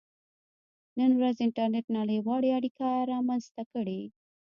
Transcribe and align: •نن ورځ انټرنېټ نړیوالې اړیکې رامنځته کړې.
•نن 0.97 1.11
ورځ 1.19 1.35
انټرنېټ 1.45 1.85
نړیوالې 1.99 2.49
اړیکې 2.57 2.89
رامنځته 3.11 3.63
کړې. 3.73 4.01